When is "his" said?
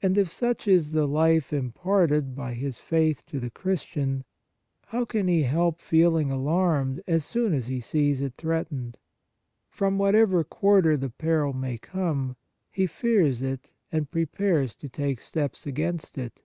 2.60-2.78